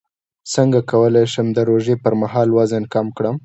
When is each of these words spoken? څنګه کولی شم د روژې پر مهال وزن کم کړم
څنګه 0.53 0.79
کولی 0.91 1.25
شم 1.33 1.47
د 1.53 1.57
روژې 1.69 1.95
پر 2.03 2.13
مهال 2.21 2.49
وزن 2.57 2.83
کم 2.93 3.07
کړم 3.17 3.35